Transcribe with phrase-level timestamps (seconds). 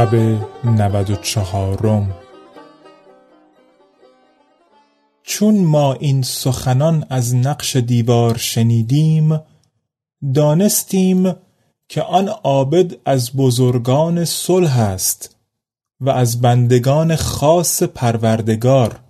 [0.00, 0.14] شب
[0.64, 2.14] نود و چهارم.
[5.22, 9.40] چون ما این سخنان از نقش دیوار شنیدیم
[10.34, 11.34] دانستیم
[11.88, 15.36] که آن عابد از بزرگان صلح است
[16.00, 19.00] و از بندگان خاص پروردگار.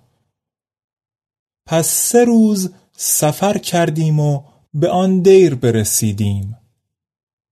[1.65, 4.41] پس سه روز سفر کردیم و
[4.73, 6.57] به آن دیر برسیدیم.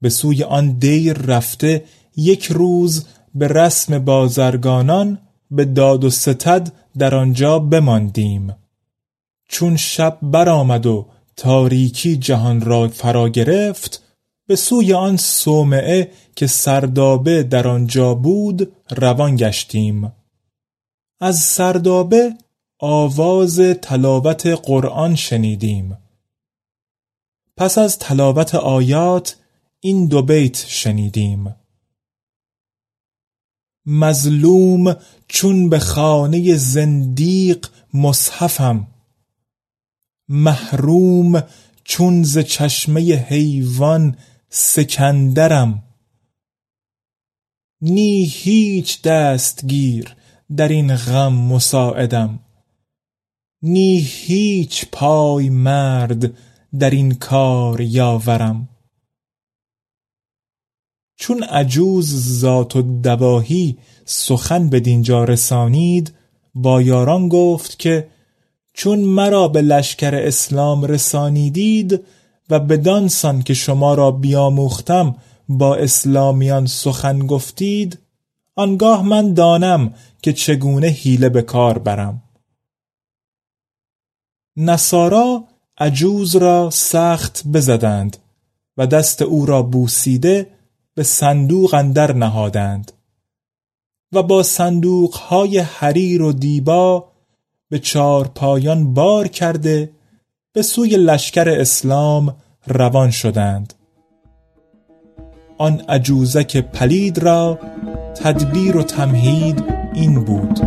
[0.02, 1.86] به سوی آن دیر رفته
[2.16, 5.20] یک روز به رسم بازرگانان
[5.52, 8.56] به داد و ستد در آنجا بماندیم.
[9.50, 14.04] چون شب برآمد و تاریکی جهان را فرا گرفت
[14.48, 20.12] به سوی آن صومعه که سردابه در آنجا بود روان گشتیم.
[21.20, 22.34] از سردابه
[22.80, 25.98] آواز تلاوت قرآن شنیدیم.
[27.58, 29.38] پس از تلاوت آیات
[29.80, 31.56] این دو بیت شنیدیم.
[33.90, 34.96] مظلوم
[35.28, 38.88] چون به خانه زندیق مصحفم.
[40.30, 41.44] محروم
[41.84, 44.18] چون ز چشمه حیوان
[44.50, 45.84] سکندرم.
[47.82, 50.16] نی هیچ دستگیر
[50.56, 52.40] در این غم مساعدم.
[53.62, 56.34] نی هیچ پای مرد
[56.80, 58.70] در این کار یاورم.
[61.20, 66.14] چون عجوز ذات و دواهی سخن به دینجا رسانید
[66.56, 68.08] با یاران گفت که
[68.74, 72.06] چون مرا به لشکر اسلام رسانیدید
[72.50, 75.16] و بدانسان که شما را بیاموختم
[75.50, 78.00] با اسلامیان سخن گفتید
[78.56, 82.24] آنگاه من دانم که چگونه حیله به کار برم.
[84.58, 85.44] نصارا
[85.78, 88.18] عجوز را سخت بزدند
[88.78, 90.59] و دست او را بوسیده
[91.00, 92.92] به صندوق اندر نهادند
[94.14, 97.12] و با صندوقهای حریر و دیبا
[97.70, 99.92] به چار پایان بار کرده
[100.54, 102.36] به سوی لشکر اسلام
[102.68, 103.74] روان شدند.
[105.58, 107.60] آن عجوزک پلید را
[108.24, 110.60] تدبیر و تمهید این بود.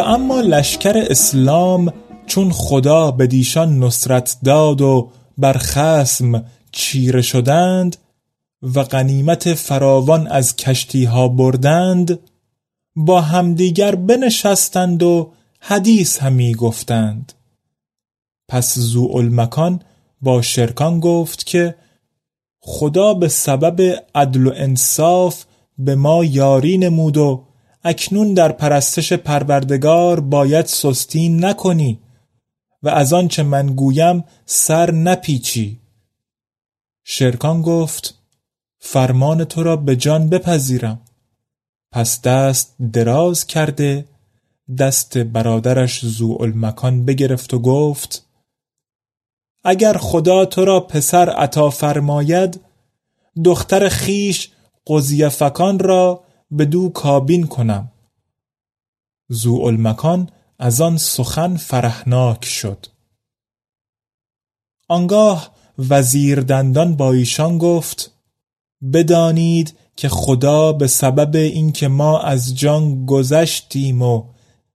[0.00, 1.92] اما لشکر اسلام
[2.26, 7.96] چون خدا به دیشان نصرت داد و بر خسم چیره شدند
[8.62, 12.18] و غنیمت فراوان از کشتی ها بردند
[12.96, 17.32] با همدیگر بنشستند و حدیث همی گفتند.
[18.48, 19.82] پس زوالمکان
[20.22, 21.74] با شرکان گفت که
[22.60, 25.44] خدا به سبب عدل و انصاف
[25.78, 27.44] به ما یاری نمود و
[27.84, 32.00] اکنون در پرستش پروردگار باید سستی نکنی
[32.82, 35.80] و از آنچه من گویم سر نپیچی.
[37.04, 38.14] شرکان گفت
[38.78, 41.00] فرمان تو را به جان بپذیرم.
[41.92, 44.04] پس دست دراز کرده
[44.78, 46.04] دست برادرش
[46.40, 48.26] المکان بگرفت و گفت
[49.64, 52.60] اگر خدا تو را پسر عطا فرماید
[53.44, 54.50] دختر خیش
[54.86, 57.92] قضیفکان را به دو کابین کنم.
[59.46, 62.86] المکان از آن سخن فرحناک شد.
[64.88, 68.14] آنگاه وزیر دندان با ایشان گفت
[68.92, 74.24] بدانید که خدا به سبب اینکه ما از جان گذشتیم و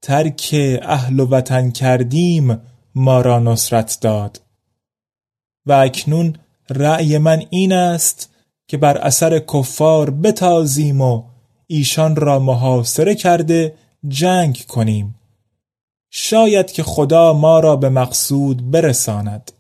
[0.02, 2.62] ترک اهل و وطن کردیم
[2.96, 4.42] ما را نصرت داد.
[5.66, 6.36] و اکنون
[6.70, 8.30] رأی من این است
[8.68, 11.24] که بر اثر کفار بتازیم و
[11.68, 13.76] ایشان را محاصره کرده
[14.08, 15.16] جنگ کنیم.
[16.12, 19.52] شاید که خدا ما را به مقصود برساند.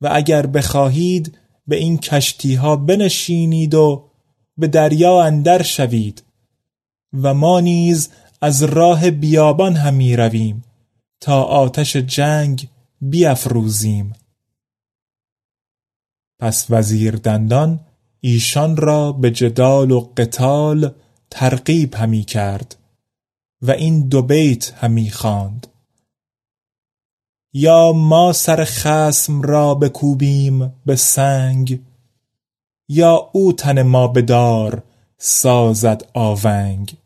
[0.00, 4.10] و اگر بخواهید به این کشتی ها بنشینید و
[4.56, 6.22] به دریا اندر شوید
[7.22, 8.10] و ما نیز
[8.40, 10.64] از راه بیابان همی رویم
[11.20, 12.68] تا آتش جنگ
[13.00, 14.12] بیافروزیم
[16.38, 17.80] پس وزیر دندان
[18.24, 20.94] ایشان را به جدال و قتال
[21.30, 22.76] ترغیب همی کرد
[23.62, 25.66] و این دو بیت همی خواند.
[27.52, 31.80] یا ما سر خسم را بکوبیم به سنگ
[32.88, 34.82] یا او تن ما بدار
[35.18, 36.96] سازد آونگ.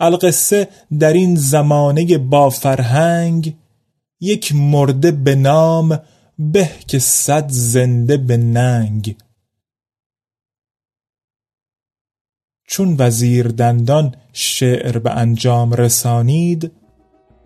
[0.00, 0.68] القصه
[0.98, 3.56] در این زمانه با فرهنگ
[4.20, 6.00] یک مرده به نام
[6.38, 9.16] به که صد زنده به ننگ.
[12.74, 16.72] چون وزیر دندان شعر به انجام رسانید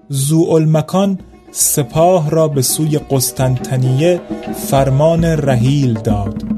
[0.08, 1.18] زوالمکان
[1.50, 4.20] سپاه را به سوی قسطنطنیه
[4.70, 6.57] فرمان رهیل داد.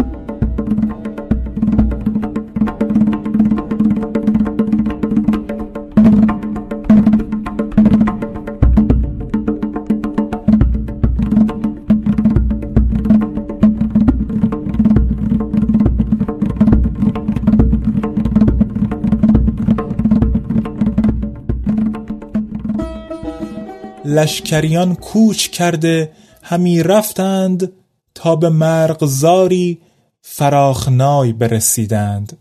[24.10, 26.12] لشکریان کوچ کرده
[26.42, 27.72] همی رفتند
[28.14, 29.78] تا به مرغزاری
[30.22, 32.38] فراخنای برسیدند.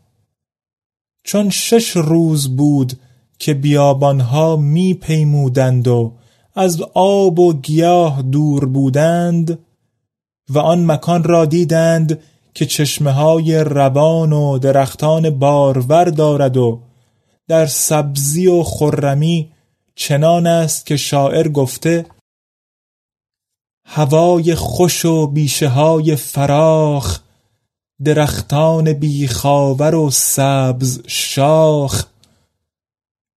[1.23, 2.93] چون شش روز بود
[3.39, 6.13] که بیابانها می پیمودند و
[6.55, 9.59] از آب و گیاه دور بودند
[10.49, 12.19] و آن مکان را دیدند
[12.53, 16.79] که چشمه های روان و درختان بارور دارد و
[17.47, 19.51] در سبزی و خرمی
[19.99, 22.05] چنان است که شاعر گفته
[23.85, 27.19] هوای خوش و بیشه های فراخ
[28.03, 32.05] درختان بیخاور و سبز شاخ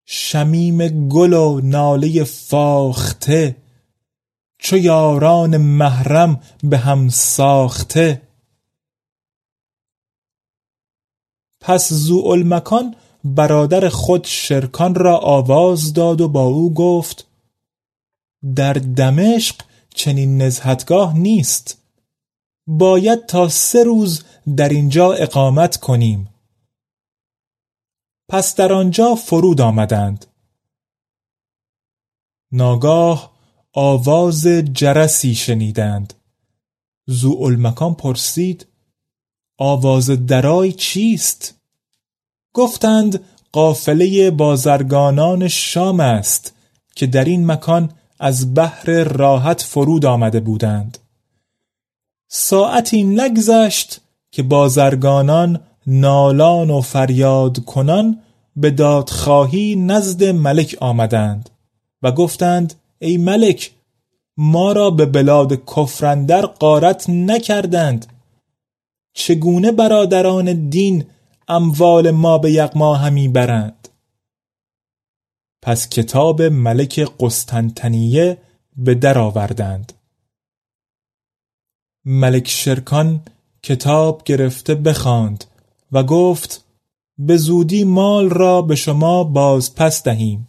[0.04, 3.56] شمیم گل و ناله فاخته
[4.58, 8.22] چو یاران محرم به هم ساخته.
[11.60, 17.26] پس زوالمکان برادر خود شرکان را آواز داد و با او گفت
[18.54, 19.56] در دمشق
[19.94, 21.82] چنین نزهتگاه نیست.
[22.66, 24.24] باید تا سه روز
[24.56, 26.28] در اینجا اقامت کنیم.
[28.28, 30.26] پس در آنجا فرود آمدند.
[32.52, 33.32] ناگاه
[33.72, 36.14] آواز جرسی شنیدند.
[37.06, 38.66] زوالمکان پرسید
[39.58, 41.61] آواز درای چیست؟
[42.54, 43.20] گفتند
[43.52, 46.54] قافله بازرگانان شام است
[46.94, 47.90] که در این مکان
[48.20, 50.98] از بحر راحت فرود آمده بودند.
[52.28, 58.18] ساعتی نگذشت که بازرگانان نالان و فریاد کنان
[58.56, 61.50] به دادخواهی نزد ملک آمدند
[62.02, 63.70] و گفتند ای ملک
[64.36, 68.06] ما را به بلاد کفرندر قارت نکردند.
[69.14, 71.04] چگونه برادران دین
[71.52, 73.88] اموال ما به یغما همی برند.
[75.62, 78.38] پس کتاب ملک قسطنطنیه
[78.76, 79.92] به در آوردند.
[82.04, 83.20] ملک شرکان
[83.62, 85.44] کتاب گرفته بخواند
[85.92, 86.64] و گفت
[87.18, 90.48] به زودی مال را به شما باز پس دهیم.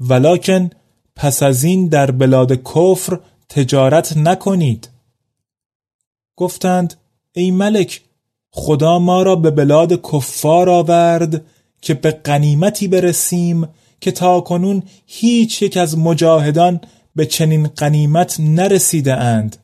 [0.00, 0.70] ولکن
[1.16, 4.88] پس از این در بلاد کفر تجارت نکنید.
[6.36, 6.94] گفتند
[7.32, 8.02] ای ملک
[8.52, 11.44] خدا ما را به بلاد کفار آورد
[11.80, 13.68] که به قنیمتی برسیم
[14.00, 16.80] که تا کنون هیچ یک از مجاهدان
[17.16, 19.56] به چنین قنیمت نرسیده اند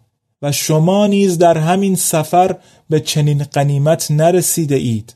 [0.42, 2.56] و شما نیز در همین سفر
[2.90, 5.14] به چنین قنیمت نرسیده اید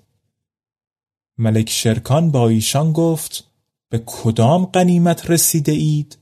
[1.38, 3.45] ملک شرکان با ایشان گفت
[3.88, 6.19] به کدام قنیمت رسیده اید؟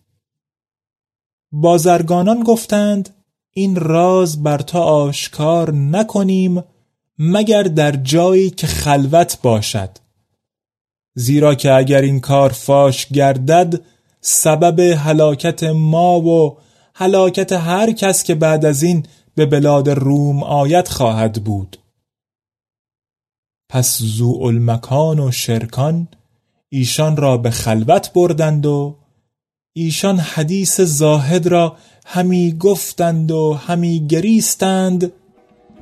[1.53, 3.09] بازرگانان گفتند
[3.51, 6.63] این راز بر تا آشکار نکنیم
[7.23, 9.91] مگر در جایی که خلوت باشد.
[11.15, 13.81] زیرا که اگر این کار فاش گردد
[14.21, 16.59] سبب هلاکت ما و
[16.95, 21.77] هلاکت هر کس که بعد از این به بلاد روم آید خواهد بود.
[23.69, 24.01] پس
[24.41, 26.09] المکان و شرکان
[26.69, 28.99] ایشان را به خلوت بردند و
[29.73, 35.13] ایشان حدیث زاهد را همی گفتند و همی گریستند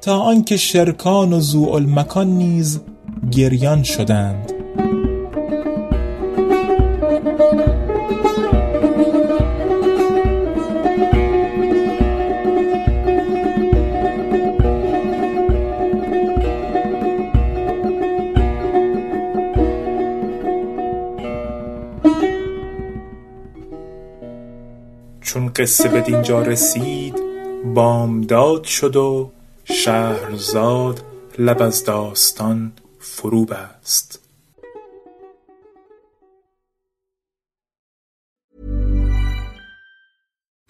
[0.01, 2.81] تا آنکه شرکان و المکان نیز
[3.31, 4.53] گریان شدند.
[25.21, 27.15] چون قصه به دینجا رسید
[27.75, 29.31] بامداد شد و
[29.71, 31.03] شهرزاد
[31.39, 34.28] لب از داستان فرو بست